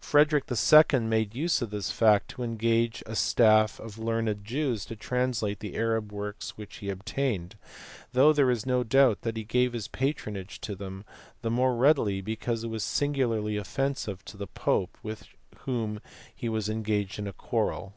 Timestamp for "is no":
8.50-8.82